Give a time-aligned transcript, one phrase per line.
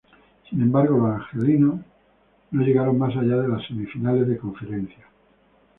[0.49, 1.79] Sin embargo, los angelinos
[2.49, 5.05] no llegaron más allá de las Semifinales de Conferencia.